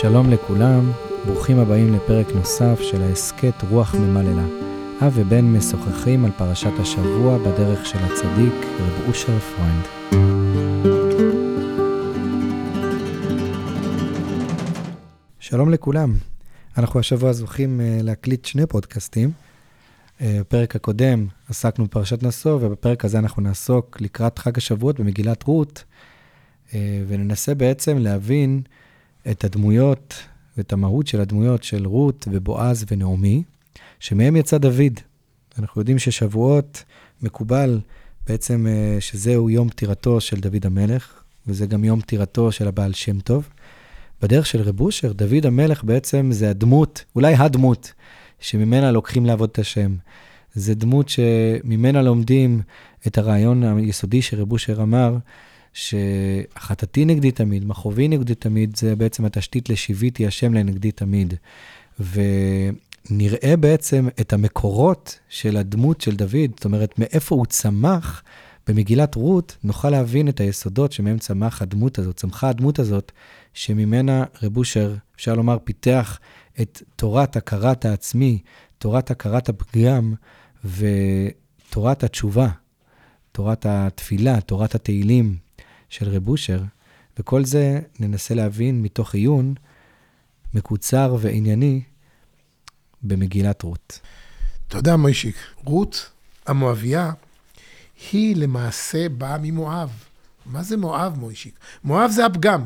[0.00, 0.92] שלום לכולם,
[1.26, 4.44] ברוכים הבאים לפרק נוסף של ההסכת רוח ממללא.
[5.02, 9.84] אב ובן משוחחים על פרשת השבוע בדרך של הצדיק, רב אושר פרוינד.
[15.38, 16.14] שלום לכולם,
[16.78, 19.30] אנחנו השבוע זוכים אה, להקליט שני פודקאסטים.
[20.20, 25.84] אה, בפרק הקודם עסקנו בפרשת נשא, ובפרק הזה אנחנו נעסוק לקראת חג השבועות במגילת רות,
[26.74, 28.62] אה, וננסה בעצם להבין
[29.30, 30.14] את הדמויות
[30.56, 33.42] ואת המהות של הדמויות של רות ובועז ונעמי,
[34.00, 35.00] שמהם יצא דוד.
[35.58, 36.84] אנחנו יודעים ששבועות
[37.22, 37.80] מקובל
[38.26, 43.20] בעצם אה, שזהו יום פטירתו של דוד המלך, וזה גם יום פטירתו של הבעל שם
[43.20, 43.48] טוב.
[44.22, 47.92] בדרך של רב אושר, דוד המלך בעצם זה הדמות, אולי הדמות,
[48.40, 49.96] שממנה לוקחים לעבוד את השם.
[50.54, 52.62] זה דמות שממנה לומדים
[53.06, 55.16] את הרעיון היסודי שרב אושר אמר,
[55.72, 61.34] שהחטאתי נגדי תמיד, מכאובי נגדי תמיד, זה בעצם התשתית לשיוויתי השם לנגדי תמיד.
[62.00, 68.22] ונראה בעצם את המקורות של הדמות של דוד, זאת אומרת, מאיפה הוא צמח.
[68.66, 73.12] במגילת רות נוכל להבין את היסודות שמהם צמח הדמות הזאת, צמחה הדמות הזאת,
[73.54, 76.18] שממנה רב אושר, אפשר לומר, פיתח
[76.60, 78.38] את תורת הכרת העצמי,
[78.78, 80.14] תורת הכרת הפגם
[80.64, 82.48] ותורת התשובה,
[83.32, 85.36] תורת התפילה, תורת התהילים,
[85.90, 86.62] של רב אושר,
[87.18, 89.54] וכל זה ננסה להבין מתוך עיון
[90.54, 91.82] מקוצר וענייני
[93.02, 94.00] במגילת רות.
[94.74, 96.10] יודע, מוישיק, רות
[96.46, 97.12] המואביה
[98.12, 99.90] היא למעשה באה ממואב.
[100.46, 101.58] מה זה מואב, מוישיק?
[101.84, 102.64] מואב זה הפגם.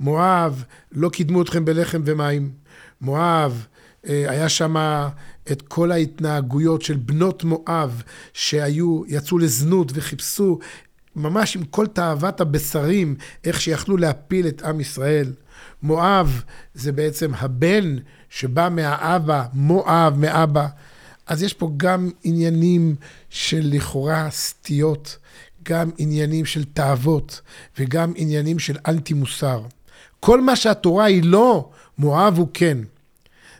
[0.00, 2.52] מואב, לא קידמו אתכם בלחם ומים.
[3.00, 3.66] מואב,
[4.06, 4.76] אה, היה שם
[5.52, 10.58] את כל ההתנהגויות של בנות מואב שהיו, יצאו לזנות וחיפשו
[11.16, 15.32] ממש עם כל תאוות הבשרים, איך שיכלו להפיל את עם ישראל.
[15.82, 16.42] מואב
[16.74, 17.96] זה בעצם הבן
[18.30, 20.66] שבא מהאבא, מואב מאבא.
[21.26, 22.94] אז יש פה גם עניינים
[23.30, 25.18] של לכאורה סטיות,
[25.62, 27.40] גם עניינים של תאוות
[27.78, 29.62] וגם עניינים של אנטי מוסר.
[30.20, 32.78] כל מה שהתורה היא לא, מואב הוא כן.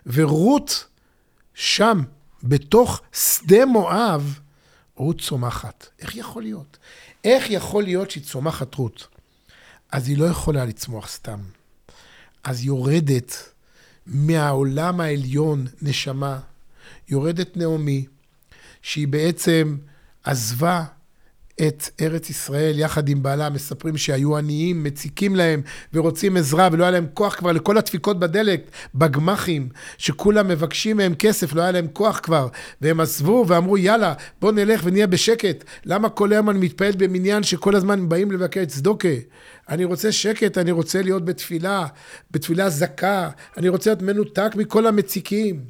[0.07, 0.85] ורות
[1.55, 2.03] שם,
[2.43, 4.39] בתוך שדה מואב,
[4.97, 5.87] רות צומחת.
[6.01, 6.79] איך יכול להיות?
[7.25, 9.07] איך יכול להיות שהיא צומחת רות?
[9.93, 11.41] אז היא לא יכולה לצמוח סתם.
[12.45, 13.33] אז יורדת
[14.07, 16.41] מהעולם העליון נשמה,
[17.09, 18.07] יורדת נעמי,
[18.83, 19.77] שהיא בעצם
[20.25, 20.85] עזבה
[21.61, 26.91] את ארץ ישראל יחד עם בעלה, מספרים שהיו עניים, מציקים להם ורוצים עזרה ולא היה
[26.91, 32.21] להם כוח כבר לכל הדפיקות בדלק, בגמחים, שכולם מבקשים מהם כסף, לא היה להם כוח
[32.23, 32.49] כבר,
[32.81, 35.65] והם עזבו ואמרו יאללה, בוא נלך ונהיה בשקט.
[35.85, 39.09] למה כל היום אני מתפעל במניין שכל הזמן באים לבקר את צדוקה?
[39.69, 41.87] אני רוצה שקט, אני רוצה להיות בתפילה,
[42.31, 45.65] בתפילה זכה, אני רוצה להיות מנותק מכל המציקים.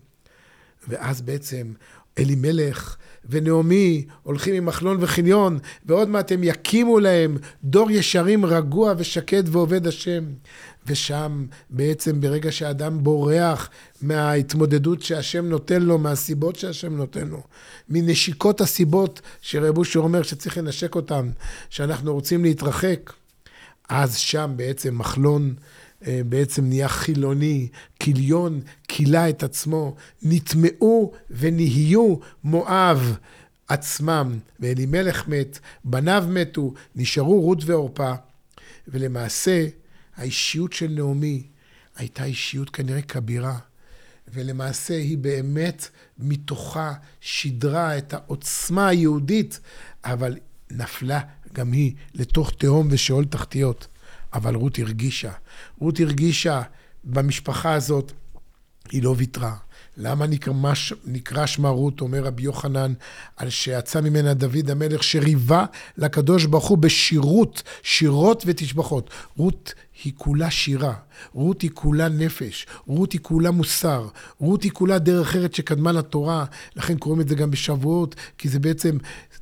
[0.89, 1.73] ואז בעצם
[2.19, 2.97] אלימלך
[3.29, 9.87] ונעמי הולכים עם מחלון וחניון, ועוד מעט הם יקימו להם דור ישרים רגוע ושקט ועובד
[9.87, 10.25] השם.
[10.87, 13.71] ושם בעצם ברגע שאדם בורח
[14.03, 17.43] מההתמודדות שהשם נותן לו, מהסיבות שהשם נותן לו,
[17.89, 21.31] מנשיקות הסיבות שרב אושר אומר שצריך לנשק אותן,
[21.71, 23.13] שאנחנו רוצים להתרחק,
[23.89, 25.55] אז שם בעצם מחלון
[26.29, 33.17] בעצם נהיה חילוני, כיליון כילה את עצמו, נטמעו ונהיו מואב
[33.69, 34.39] עצמם.
[34.61, 38.13] ואלימלך מת, בניו מתו, נשארו רות ועורפה.
[38.89, 39.67] ולמעשה,
[40.17, 41.43] האישיות של נעמי
[41.97, 43.59] הייתה אישיות כנראה כבירה.
[44.29, 45.89] ולמעשה היא באמת
[46.19, 49.61] מתוכה שידרה את העוצמה היהודית,
[50.05, 50.37] אבל
[50.71, 51.21] נפלה
[51.53, 53.87] גם היא לתוך תהום ושאול תחתיות.
[54.35, 55.33] אבל רות הרגישה.
[55.79, 56.63] רות הרגישה
[57.05, 58.13] במשפחה הזאת,
[58.91, 59.57] היא לא ויתרה.
[59.97, 60.53] למה נקרא,
[61.05, 62.93] נקרא שמה רות, אומר רבי יוחנן,
[63.37, 65.65] על שיצא ממנה דוד המלך, שריבה
[65.97, 69.11] לקדוש ברוך הוא בשירות, שירות ותשבחות.
[69.37, 69.75] רות
[70.05, 70.95] היא כולה שירה,
[71.33, 74.09] רות היא כולה נפש, רות היא כולה מוסר,
[74.41, 76.45] רות היא כולה דרך ארץ שקדמה לתורה,
[76.77, 78.97] לכן קוראים את זה גם בשבועות, כי זה בעצם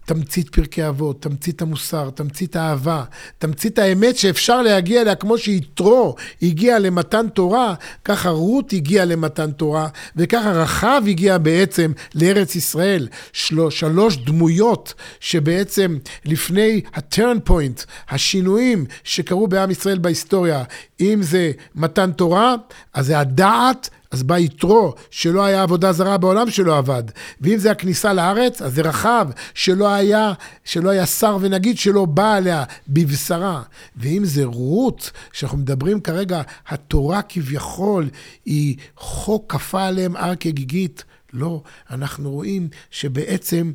[0.04, 3.04] תמצית פרקי אבות, תמצית המוסר, תמצית האהבה,
[3.38, 9.88] תמצית האמת שאפשר להגיע אליה כמו שיתרו הגיע למתן תורה, ככה רות הגיעה למתן תורה,
[10.16, 13.08] וככה רחב הגיע בעצם לארץ ישראל.
[13.32, 13.70] של...
[13.70, 20.64] שלוש דמויות שבעצם לפני ה-turn point, השינויים שקרו בעם ישראל בהיסטוריה, בהיסטוריה,
[21.00, 22.54] אם זה מתן תורה,
[22.94, 27.02] אז זה הדעת, אז בא יתרו, שלא היה עבודה זרה בעולם שלא עבד.
[27.40, 30.32] ואם זה הכניסה לארץ, אז זה רחב, שלא היה,
[30.64, 33.62] שלא היה שר ונגיד שלא בא עליה בבשרה.
[33.96, 38.08] ואם זה רות, שאנחנו מדברים כרגע, התורה כביכול
[38.44, 41.04] היא חוק כפה עליהם הר כגיגית.
[41.32, 43.72] לא, אנחנו רואים שבעצם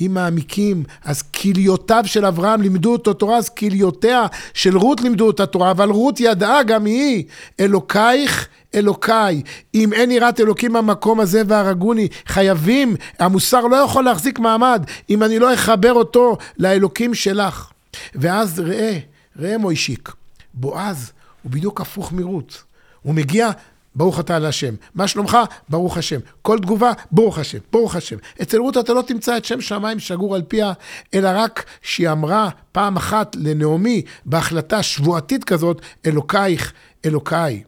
[0.00, 5.46] אם מעמיקים, אז כליותיו של אברהם לימדו אותו תורה, אז כליותיה של רות לימדו אותה
[5.46, 7.24] תורה, אבל רות ידעה גם היא,
[7.60, 9.42] אלוקייך אלוקיי,
[9.74, 15.38] אם אין יראת אלוקים במקום הזה והרגוני, חייבים, המוסר לא יכול להחזיק מעמד אם אני
[15.38, 17.70] לא אחבר אותו לאלוקים שלך.
[18.14, 18.98] ואז ראה,
[19.38, 20.12] ראה מוישיק,
[20.54, 21.12] בועז
[21.42, 22.62] הוא בדיוק הפוך מרות.
[23.02, 23.50] הוא מגיע
[23.94, 24.74] ברוך אתה להשם.
[24.94, 25.38] מה שלומך?
[25.68, 26.20] ברוך השם.
[26.42, 28.16] כל תגובה, ברוך השם, ברוך השם.
[28.42, 30.72] אצל רות אתה לא תמצא את שם שמיים שגור על פיה,
[31.14, 36.72] אלא רק שהיא אמרה פעם אחת לנעמי, בהחלטה שבועתית כזאת, אלוקייך,
[37.04, 37.62] אלוקיי.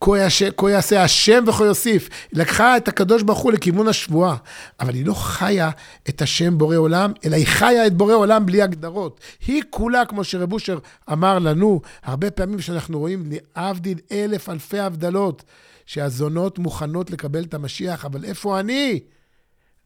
[0.00, 2.08] כה יעשה השם וכה יוסיף.
[2.32, 4.36] לקחה את הקדוש ברוך הוא לכיוון השבועה,
[4.80, 5.70] אבל היא לא חיה
[6.08, 9.20] את השם בורא עולם, אלא היא חיה את בורא עולם בלי הגדרות.
[9.46, 10.78] היא כולה, כמו שרב אושר
[11.12, 15.44] אמר לנו, הרבה פעמים שאנחנו רואים, להבדיל אלף אלפי הבדלות,
[15.86, 19.00] שהזונות מוכנות לקבל את המשיח, אבל איפה אני?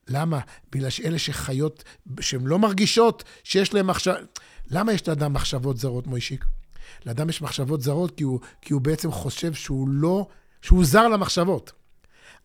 [0.08, 0.40] למה?
[0.72, 1.84] בגלל שאלה שחיות,
[2.20, 4.14] שהן לא מרגישות שיש להן מחשב...
[4.70, 6.44] למה יש לאדם מחשבות זרות, מוישיק?
[7.06, 10.26] לאדם יש מחשבות זרות, כי הוא, כי הוא בעצם חושב שהוא לא,
[10.62, 11.72] שהוא זר למחשבות.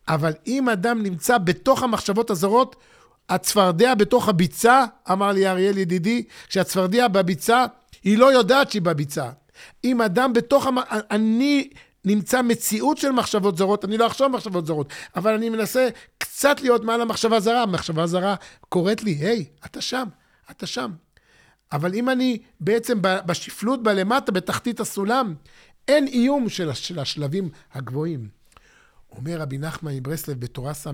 [0.08, 2.76] אבל אם אדם נמצא בתוך המחשבות הזרות,
[3.28, 7.64] הצפרדע בתוך הביצה, אמר לי אריאל ידידי, כשהצפרדע בביצה,
[8.02, 9.30] היא לא יודעת שהיא בביצה.
[9.84, 10.78] אם אדם בתוך, המ...
[11.10, 11.70] אני
[12.04, 15.88] נמצא מציאות של מחשבות זרות, אני לא אחשוב מחשבות זרות, אבל אני מנסה
[16.18, 17.62] קצת להיות מעל המחשבה זרה.
[17.62, 18.34] המחשבה זרה
[18.68, 20.08] קוראת לי, היי, hey, אתה שם,
[20.50, 20.90] אתה שם.
[21.72, 25.34] אבל אם אני בעצם בשפלות בלמטה, בתחתית הסולם,
[25.88, 28.28] אין איום של, של השלבים הגבוהים.
[29.12, 30.90] אומר רבי נחמן מברסלב בתורה ס"ה,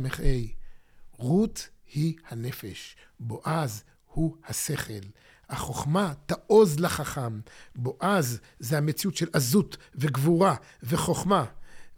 [1.13, 5.07] רות היא הנפש, בועז הוא השכל.
[5.49, 7.41] החוכמה תעוז לחכם.
[7.77, 11.45] בועז זה המציאות של עזות וגבורה וחוכמה.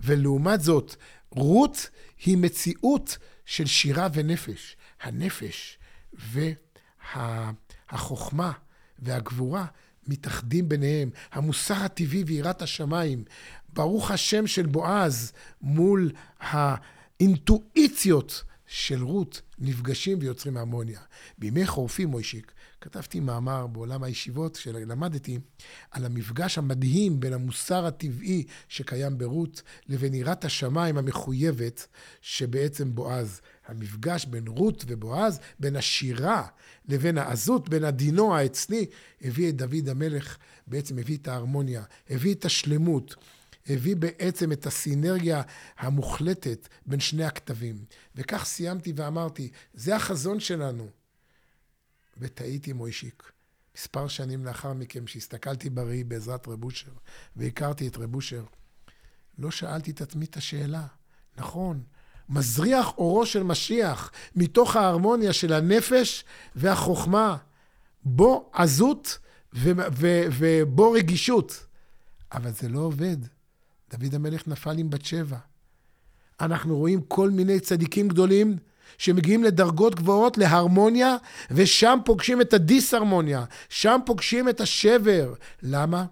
[0.00, 0.96] ולעומת זאת,
[1.30, 1.90] רות
[2.24, 4.76] היא מציאות של שירה ונפש.
[5.00, 5.78] הנפש
[7.14, 8.67] והחוכמה וה...
[8.98, 9.66] והגבורה
[10.06, 11.10] מתאחדים ביניהם.
[11.32, 13.24] המוסר הטבעי ויראת השמיים.
[13.72, 16.10] ברוך השם של בועז מול
[16.40, 21.00] האינטואיציות של רות נפגשים ויוצרים הרמוניה.
[21.38, 25.38] בימי חורפי, מוישיק, כתבתי מאמר בעולם הישיבות שלמדתי
[25.90, 31.86] על המפגש המדהים בין המוסר הטבעי שקיים ברות לבין יראת השמיים המחויבת
[32.20, 33.40] שבעצם בועז.
[33.68, 36.46] המפגש בין רות ובועז, בין השירה
[36.88, 38.86] לבין העזות, בין הדינו העצני,
[39.22, 40.36] הביא את דוד המלך,
[40.66, 43.14] בעצם הביא את ההרמוניה, הביא את השלמות.
[43.68, 45.42] הביא בעצם את הסינרגיה
[45.78, 47.84] המוחלטת בין שני הכתבים.
[48.14, 50.88] וכך סיימתי ואמרתי, זה החזון שלנו.
[52.18, 53.32] וטעיתי מוישיק.
[53.76, 56.92] מספר שנים לאחר מכן, כשהסתכלתי בראי בעזרת רב אושר,
[57.36, 58.44] והכרתי את רב אושר,
[59.38, 60.86] לא שאלתי את עצמי את השאלה.
[61.36, 61.82] נכון,
[62.28, 66.24] מזריח אורו של משיח מתוך ההרמוניה של הנפש
[66.56, 67.36] והחוכמה.
[68.04, 69.18] בו עזות
[69.52, 71.66] ובו רגישות.
[72.32, 73.16] אבל זה לא עובד.
[73.90, 75.38] דוד המלך נפל עם בת שבע.
[76.40, 78.56] אנחנו רואים כל מיני צדיקים גדולים
[78.98, 81.16] שמגיעים לדרגות גבוהות, להרמוניה,
[81.50, 85.34] ושם פוגשים את הדיסהרמוניה, שם פוגשים את השבר.
[85.62, 86.04] למה?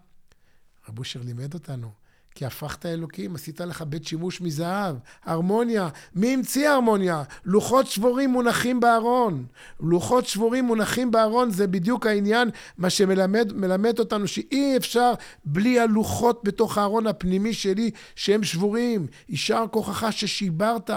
[0.88, 1.90] רבו אושר לימד אותנו.
[2.36, 5.88] כי הפכת אלוקים, עשית לך בית שימוש מזהב, הרמוניה.
[6.14, 7.22] מי המציא הרמוניה?
[7.44, 9.46] לוחות שבורים מונחים בארון.
[9.80, 15.12] לוחות שבורים מונחים בארון זה בדיוק העניין, מה שמלמד אותנו שאי אפשר
[15.44, 19.06] בלי הלוחות בתוך הארון הפנימי שלי, שהם שבורים.
[19.28, 20.90] יישר כוחך ששיברת.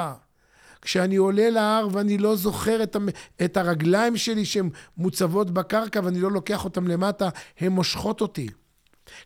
[0.81, 2.95] כשאני עולה להר ואני לא זוכר את,
[3.45, 7.29] את הרגליים שלי שהן מוצבות בקרקע ואני לא לוקח אותן למטה,
[7.59, 8.47] הן מושכות אותי.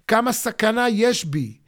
[0.07, 1.62] כמה סכנה יש בי.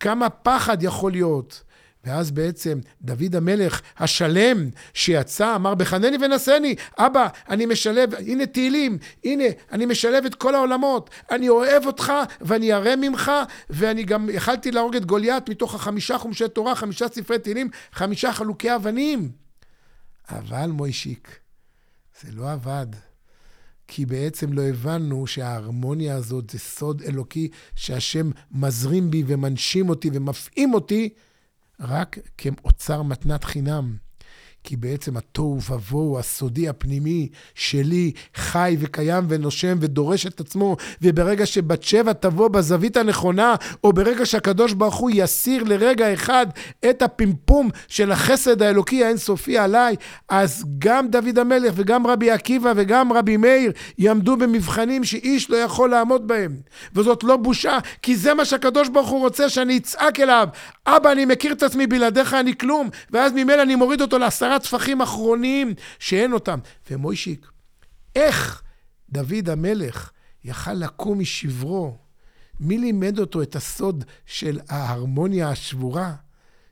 [0.00, 1.62] כמה פחד יכול להיות.
[2.04, 9.44] ואז בעצם דוד המלך השלם שיצא, אמר בחנני ונשני, אבא, אני משלב, הנה תהילים, הנה,
[9.72, 13.32] אני משלב את כל העולמות, אני אוהב אותך ואני ארא ממך,
[13.70, 18.74] ואני גם יכלתי להרוג את גוליית מתוך החמישה חומשי תורה, חמישה ספרי תהילים, חמישה חלוקי
[18.74, 19.30] אבנים.
[20.30, 21.38] אבל מוישיק,
[22.20, 23.07] זה לא עבד.
[23.88, 30.74] כי בעצם לא הבנו שההרמוניה הזאת זה סוד אלוקי שהשם מזרים בי ומנשים אותי ומפעים
[30.74, 31.08] אותי
[31.80, 33.96] רק כאוצר מתנת חינם.
[34.68, 41.82] כי בעצם התוהו ובוהו הסודי הפנימי שלי חי וקיים ונושם ודורש את עצמו, וברגע שבת
[41.82, 46.46] שבע תבוא בזווית הנכונה, או ברגע שהקדוש ברוך הוא יסיר לרגע אחד
[46.90, 49.96] את הפמפום של החסד האלוקי האינסופי עליי,
[50.28, 55.90] אז גם דוד המלך וגם רבי עקיבא וגם רבי מאיר יעמדו במבחנים שאיש לא יכול
[55.90, 56.56] לעמוד בהם.
[56.94, 60.48] וזאת לא בושה, כי זה מה שהקדוש ברוך הוא רוצה שאני אצעק אליו.
[60.86, 65.02] אבא, אני מכיר את עצמי, בלעדיך אני כלום, ואז ממילא אני מוריד אותו לעשרה טפחים
[65.02, 66.58] אחרונים שאין אותם.
[66.90, 67.50] ומוישיק,
[68.14, 68.62] איך
[69.10, 70.10] דוד המלך
[70.44, 71.98] יכל לקום משברו?
[72.60, 76.14] מי לימד אותו את הסוד של ההרמוניה השבורה,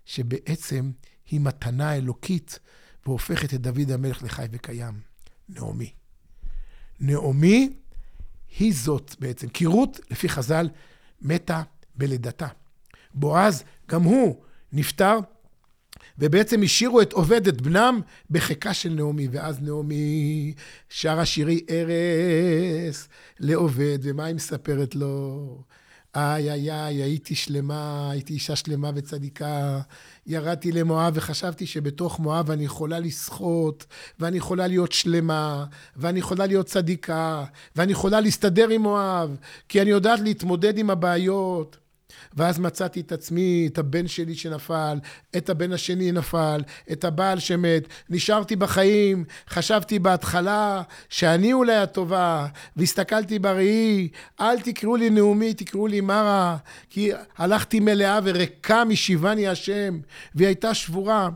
[0.04, 0.90] שבעצם
[1.30, 2.58] היא מתנה אלוקית
[3.06, 4.94] והופכת את דוד המלך לחי וקיים?
[5.48, 5.92] נעמי.
[7.00, 7.72] נעמי
[8.58, 10.68] היא זאת בעצם, כי רות, לפי חז"ל,
[11.22, 11.62] מתה
[11.94, 12.48] בלידתה.
[13.14, 15.18] בועז, גם הוא נפטר,
[16.18, 19.28] ובעצם השאירו את עובד, את בנם, בחיקה של נעמי.
[19.32, 20.54] ואז נעמי
[20.88, 23.08] שרה שירי ארס
[23.40, 25.62] לעובד, ומה היא מספרת לו?
[26.16, 29.80] איי, איי, איי, הייתי שלמה, הייתי אישה שלמה וצדיקה.
[30.26, 33.86] ירדתי למואב וחשבתי שבתוך מואב אני יכולה לשחות,
[34.20, 35.64] ואני יכולה להיות שלמה,
[35.96, 37.44] ואני יכולה להיות צדיקה,
[37.76, 39.36] ואני יכולה להסתדר עם מואב,
[39.68, 41.76] כי אני יודעת להתמודד עם הבעיות.
[42.34, 44.98] ואז מצאתי את עצמי, את הבן שלי שנפל,
[45.36, 52.46] את הבן השני נפל, את הבעל שמת, נשארתי בחיים, חשבתי בהתחלה שאני אולי הטובה,
[52.76, 54.08] והסתכלתי בראי,
[54.40, 56.56] אל תקראו לי נאומי, תקראו לי מרה,
[56.90, 59.98] כי הלכתי מלאה וריקה משיבני השם,
[60.34, 61.28] והיא הייתה שבורה.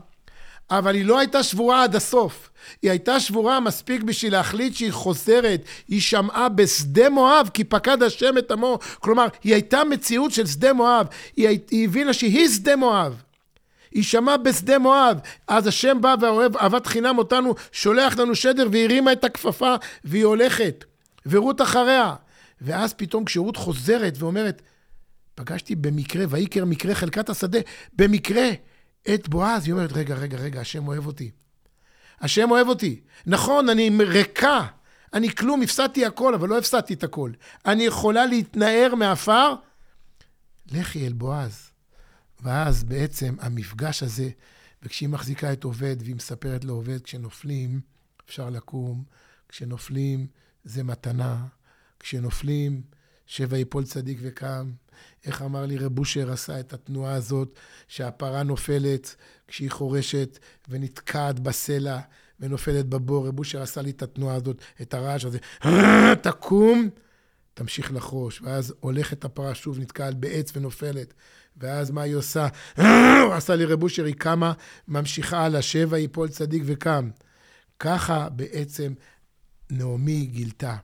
[0.71, 2.49] אבל היא לא הייתה שבורה עד הסוף.
[2.81, 5.61] היא הייתה שבורה מספיק בשביל להחליט שהיא חוזרת.
[5.87, 8.79] היא שמעה בשדה מואב, כי פקד השם את עמו.
[8.99, 11.07] כלומר, היא הייתה מציאות של שדה מואב.
[11.35, 13.21] היא, היא הבינה שהיא שדה מואב.
[13.91, 15.19] היא שמעה בשדה מואב.
[15.47, 20.25] אז השם בא והאוהב אהבת חינם אותנו, שולח לנו שדר, והיא הרימה את הכפפה, והיא
[20.25, 20.85] הולכת.
[21.25, 22.15] ורות אחריה.
[22.61, 24.61] ואז פתאום כשרות חוזרת ואומרת,
[25.35, 27.59] פגשתי במקרה, ויקר מקרה חלקת השדה,
[27.93, 28.49] במקרה.
[29.13, 31.31] את בועז, היא אומרת, רגע, רגע, רגע, השם אוהב אותי.
[32.21, 33.01] השם אוהב אותי.
[33.25, 34.67] נכון, אני ריקה,
[35.13, 37.31] אני כלום, הפסדתי הכל, אבל לא הפסדתי את הכל.
[37.65, 39.53] אני יכולה להתנער מעפר,
[40.71, 41.71] לכי אל בועז.
[42.41, 44.29] ואז בעצם המפגש הזה,
[44.83, 47.81] וכשהיא מחזיקה את עובד, והיא מספרת לעובד, כשנופלים,
[48.25, 49.03] אפשר לקום,
[49.49, 50.27] כשנופלים,
[50.63, 51.45] זה מתנה,
[51.99, 52.81] כשנופלים,
[53.31, 54.71] שבע יפול צדיק וקם.
[55.25, 59.15] איך אמר לי רב אושר עשה את התנועה הזאת, שהפרה נופלת
[59.47, 61.99] כשהיא חורשת ונתקעת בסלע
[62.39, 63.27] ונופלת בבור.
[63.27, 65.37] רב אושר עשה לי את התנועה הזאת, את הרעש הזה.
[66.23, 66.89] תקום,
[67.53, 68.41] תמשיך לחרוש.
[68.41, 71.13] ואז הולכת הפרה שוב, נתקעת בעץ ונופלת.
[71.57, 72.47] ואז מה היא עושה?
[73.37, 74.53] עשה לי רב אושר, היא קמה,
[74.87, 77.09] ממשיכה על השבע, יפול צדיק וקם.
[77.79, 78.93] ככה בעצם
[79.69, 80.75] נעמי גילתה.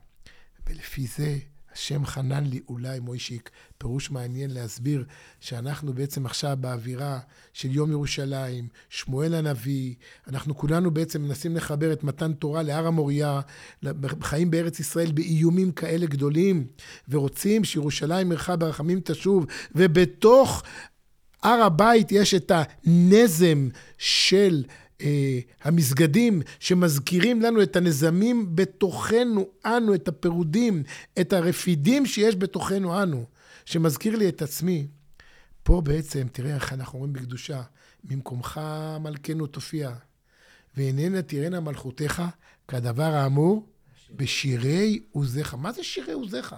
[0.68, 1.38] ולפי זה
[1.78, 5.06] השם חנן לי אולי מוישיק, פירוש מעניין להסביר
[5.40, 7.20] שאנחנו בעצם עכשיו באווירה
[7.54, 9.96] של יום ירושלים, שמואל הנביא,
[10.28, 13.42] אנחנו כולנו בעצם מנסים לחבר את מתן תורה להר המוריה,
[14.22, 16.68] חיים בארץ ישראל באיומים כאלה גדולים,
[17.10, 20.64] ורוצים שירושלים ערכה ברחמים תשוב, ובתוך
[21.44, 22.52] הר הבית יש את
[22.86, 24.64] הנזם של...
[25.02, 30.84] אה, המסגדים שמזכירים לנו את הנזמים בתוכנו אנו, את הפירודים,
[31.22, 33.26] את הרפידים שיש בתוכנו אנו,
[33.66, 34.88] שמזכיר לי את עצמי.
[35.64, 37.62] פה בעצם, תראה איך אנחנו אומרים בקדושה,
[38.04, 38.62] ממקומך
[39.00, 39.92] מלכנו תופיע,
[40.78, 42.22] ואיננה תראינה מלכותיך
[42.68, 43.70] כדבר האמור
[44.12, 45.54] בשירי עוזיך.
[45.54, 46.56] מה זה שירי עוזיך?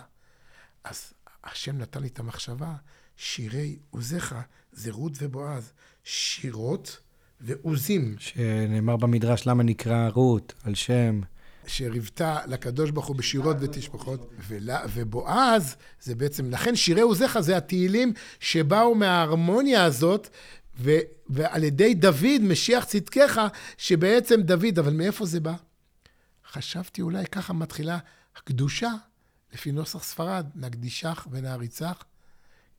[0.83, 2.75] אז השם נתן לי את המחשבה,
[3.17, 4.35] שירי עוזיך
[4.71, 5.71] זה רות ובועז.
[6.03, 6.99] שירות
[7.41, 8.15] ועוזים.
[8.19, 11.21] שנאמר במדרש, למה נקרא רות, על שם.
[11.67, 14.31] שריבתה לקדוש ברוך הוא בשירות ותשפחות,
[14.93, 20.29] ובועז זה בעצם, לכן שירי עוזיך זה התהילים שבאו מההרמוניה הזאת,
[20.79, 20.91] ו,
[21.29, 23.41] ועל ידי דוד, משיח צדקך,
[23.77, 25.53] שבעצם דוד, אבל מאיפה זה בא?
[26.51, 27.97] חשבתי אולי ככה מתחילה
[28.37, 28.91] הקדושה,
[29.53, 32.03] לפי נוסח ספרד, נקדישך ונעריצך.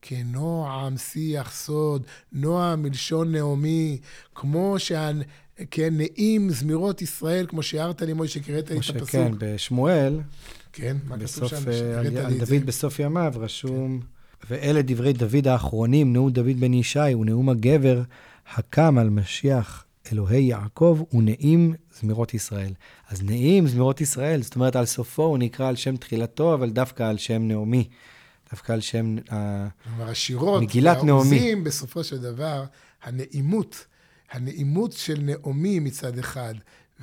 [0.02, 3.98] כנועם שיח סוד, נועם מלשון נעמי,
[4.34, 5.10] כמו שה...
[5.70, 9.10] כן, נעים זמירות ישראל, כמו שהערת לי, מוישה, קראת לי את הפסוק.
[9.10, 10.20] כן, בשמואל,
[10.72, 11.56] כן, מה כתוב שם?
[11.70, 14.54] אה, על, על דוד בסוף ימיו רשום, כן.
[14.54, 18.02] ואלה דברי דוד האחרונים, נאום דוד בן ישי, ונאום הגבר
[18.54, 22.72] הקם על משיח אלוהי יעקב, ונעים זמירות ישראל.
[23.08, 27.02] אז נעים זמירות ישראל, זאת אומרת, על סופו הוא נקרא על שם תחילתו, אבל דווקא
[27.02, 27.88] על שם נעמי.
[28.50, 29.16] דווקא על שם
[29.84, 31.56] כלומר, השירות, מגילת נעמי.
[31.56, 32.64] בסופו של דבר,
[33.02, 33.86] הנעימות,
[34.30, 36.54] הנעימות של נעמי מצד אחד,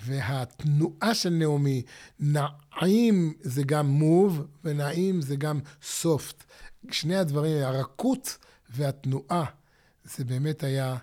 [0.06, 1.82] והתנועה של נעמי,
[2.20, 6.44] נעים זה גם מוב, ונעים זה גם סופט.
[6.92, 8.38] שני הדברים, הרכות
[8.70, 9.46] והתנועה,
[10.04, 10.98] זה באמת היה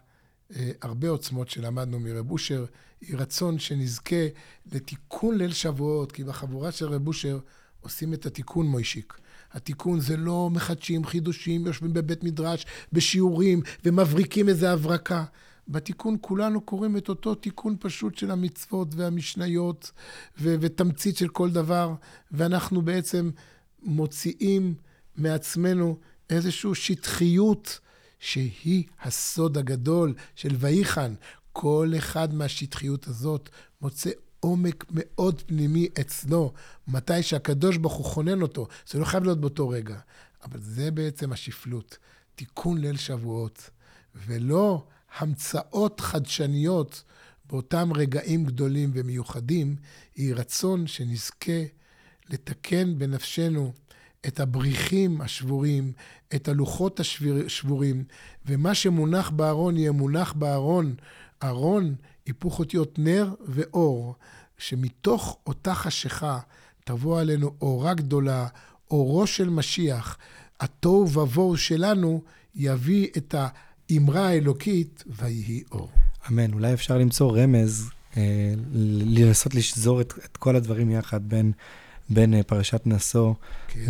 [0.56, 2.64] אה, הרבה עוצמות שלמדנו מרב אושר.
[3.02, 4.26] יהי רצון שנזכה
[4.72, 7.38] לתיקון ליל שבועות, כי בחבורה של רב אושר
[7.80, 9.14] עושים את התיקון מוישיק.
[9.54, 15.24] התיקון זה לא מחדשים חידושים, יושבים בבית מדרש, בשיעורים, ומבריקים איזה הברקה.
[15.68, 19.92] בתיקון כולנו קוראים את אותו תיקון פשוט של המצוות והמשניות
[20.40, 21.94] ו- ותמצית של כל דבר,
[22.30, 23.30] ואנחנו בעצם
[23.82, 24.74] מוציאים
[25.16, 25.98] מעצמנו
[26.30, 27.80] איזושהי שטחיות
[28.18, 31.14] שהיא הסוד הגדול של ויחן.
[31.52, 33.48] כל אחד מהשטחיות הזאת
[33.80, 34.10] מוצא
[34.44, 36.52] עומק מאוד פנימי אצלו,
[36.88, 38.66] מתי שהקדוש ברוך הוא חונן אותו.
[38.86, 39.98] זה לא חייב להיות באותו רגע,
[40.44, 41.98] אבל זה בעצם השפלות.
[42.34, 43.70] תיקון ליל שבועות,
[44.14, 44.86] ולא
[45.18, 47.02] המצאות חדשניות
[47.46, 49.76] באותם רגעים גדולים ומיוחדים,
[50.14, 51.62] היא רצון שנזכה
[52.30, 53.72] לתקן בנפשנו
[54.26, 55.92] את הבריחים השבורים,
[56.34, 58.04] את הלוחות השבורים,
[58.46, 60.94] ומה שמונח בארון יהיה מונח בארון.
[61.42, 61.94] ארון,
[62.26, 64.14] היפוך אותיות נר ואור,
[64.58, 66.38] שמתוך אותה חשיכה
[66.84, 68.46] תבוא עלינו אורה גדולה,
[68.90, 70.16] אורו של משיח.
[70.60, 72.22] התוהו ובוהו שלנו
[72.54, 75.90] יביא את האמרה האלוקית, ויהי אור.
[76.30, 76.52] אמן.
[76.52, 81.52] אולי אפשר למצוא רמז, אה, לנסות לשזור את, את כל הדברים יחד בין...
[82.10, 83.34] בין אה, פרשת נשוא
[83.68, 83.80] כן.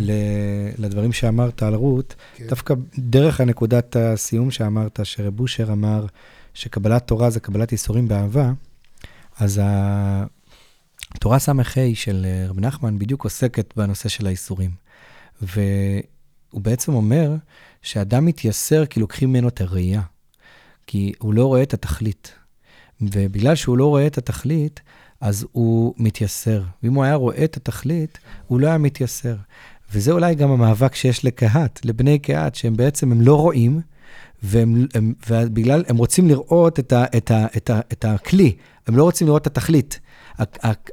[0.77, 2.47] לדברים שאמרת על רות, כן.
[2.47, 6.05] דווקא דרך הנקודת הסיום שאמרת, שרב אושר אמר
[6.55, 8.51] שקבלת תורה זה קבלת ייסורים באהבה,
[9.39, 11.51] אז התורה ס"ה
[11.93, 14.71] של אה, רב נחמן בדיוק עוסקת בנושא של האיסורים.
[15.41, 17.35] והוא בעצם אומר
[17.81, 20.01] שאדם מתייסר כי לוקחים ממנו את הראייה,
[20.87, 22.33] כי הוא לא רואה את התכלית.
[23.01, 24.81] ובגלל שהוא לא רואה את התכלית,
[25.21, 26.63] אז הוא מתייסר.
[26.83, 29.35] ואם הוא היה רואה את התכלית, הוא לא היה מתייסר.
[29.91, 33.81] וזה אולי גם המאבק שיש לקהת, לבני קהת, שהם בעצם, הם לא רואים,
[34.43, 38.55] ובגלל, הם רוצים לראות את, ה, את, ה, את, ה, הכלי,
[38.87, 39.99] הם לא רוצים לראות את התכלית.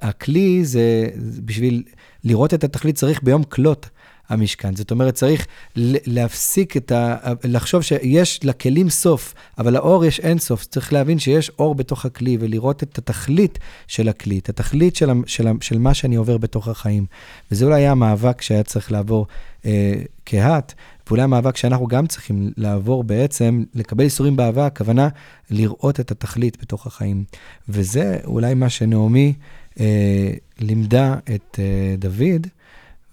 [0.03, 1.09] הכלי זה,
[1.45, 1.83] בשביל
[2.25, 3.91] לראות את התכלית צריך ביום כלות.
[4.33, 4.77] המשכן.
[4.77, 5.47] זאת אומרת, צריך
[5.77, 7.17] להפסיק את ה...
[7.45, 10.65] לחשוב שיש לכלים סוף, אבל לאור יש אין סוף.
[10.65, 15.49] צריך להבין שיש אור בתוך הכלי ולראות את התכלית של הכלי, את התכלית של, של,
[15.61, 17.07] של מה שאני עובר בתוך החיים.
[17.51, 19.27] וזה אולי היה המאבק שהיה צריך לעבור
[19.67, 19.95] אה,
[20.27, 20.75] כהת,
[21.07, 25.09] ואולי המאבק שאנחנו גם צריכים לעבור בעצם, לקבל איסורים באהבה, הכוונה
[25.51, 27.25] לראות את התכלית בתוך החיים.
[27.69, 29.33] וזה אולי מה שנעמי
[29.81, 32.47] אה, לימדה את אה, דוד,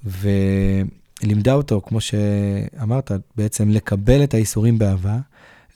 [0.06, 0.30] ו...
[1.24, 5.18] לימדה אותו, כמו שאמרת, בעצם לקבל את האיסורים באהבה,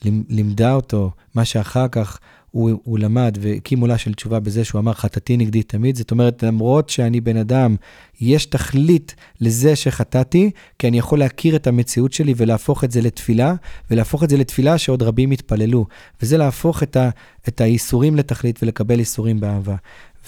[0.04, 2.18] לימדה אותו מה שאחר כך
[2.54, 5.96] הוא, הוא למד והקים עולה של תשובה בזה שהוא אמר, חטאתי נגדי תמיד.
[5.96, 7.76] זאת אומרת, למרות שאני בן אדם,
[8.20, 13.54] יש תכלית לזה שחטאתי, כי אני יכול להכיר את המציאות שלי ולהפוך את זה לתפילה,
[13.90, 15.86] ולהפוך את זה לתפילה שעוד רבים יתפללו.
[16.22, 17.10] וזה להפוך את, ה,
[17.48, 19.76] את האיסורים לתכלית ולקבל איסורים באהבה.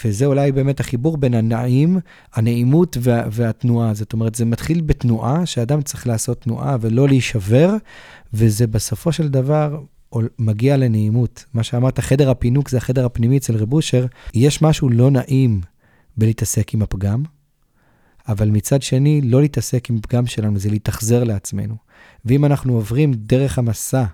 [0.04, 1.98] וזה אולי באמת החיבור בין הנעים,
[2.34, 3.94] הנעימות וה, והתנועה.
[3.94, 7.74] זאת אומרת, זה מתחיל בתנועה, שאדם צריך לעשות תנועה ולא להישבר,
[8.34, 9.80] וזה בסופו של דבר
[10.38, 11.44] מגיע לנעימות.
[11.54, 14.06] מה שאמרת, חדר הפינוק זה החדר הפנימי אצל רב אושר.
[14.34, 15.60] יש משהו לא נעים
[16.16, 17.22] בלהתעסק עם הפגם,
[18.28, 21.76] אבל מצד שני, לא להתעסק עם פגם שלנו, זה להתאכזר לעצמנו.
[22.24, 24.04] ואם אנחנו עוברים דרך המסע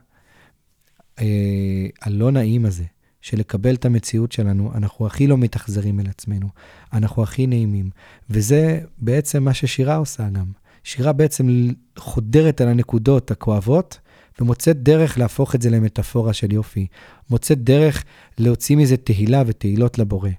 [1.21, 2.85] אה, הלא נעים הזה,
[3.23, 6.49] של לקבל את המציאות שלנו, אנחנו הכי לא מתאכזרים אל עצמנו,
[6.93, 7.91] אנחנו הכי נעימים.
[8.31, 10.47] וזה בעצם מה ששירה עושה גם.
[10.85, 13.99] שירה בעצם חודרת על הנקודות הכואבות,
[14.41, 16.87] ומוצאת דרך להפוך את זה למטאפורה של יופי.
[17.31, 18.05] מוצאת דרך
[18.39, 20.31] להוציא מזה תהילה ותהילות לבורא.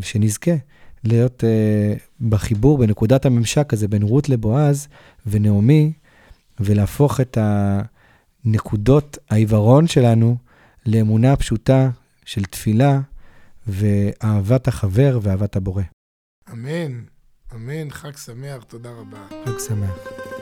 [0.00, 0.50] שנזכה
[1.04, 4.88] להיות uh, בחיבור, בנקודת הממשק הזה בין רות לבועז
[5.26, 5.92] ונעמי,
[6.60, 7.38] ולהפוך את
[8.44, 10.36] הנקודות העיוורון שלנו
[10.86, 11.90] לאמונה פשוטה
[12.24, 13.00] של תפילה
[13.66, 15.82] ואהבת החבר ואהבת הבורא.
[16.52, 17.02] אמן,
[17.54, 19.26] אמן, חג שמח, תודה רבה.
[19.44, 20.37] חג שמח.